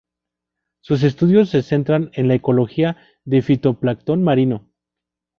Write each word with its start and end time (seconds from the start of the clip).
Sus 0.79 1.03
estudios 1.03 1.51
se 1.51 1.61
centran 1.61 2.09
en 2.15 2.27
la 2.27 2.33
ecología 2.33 2.97
de 3.23 3.43
fitoplancton 3.43 4.23
marino. 4.23 4.67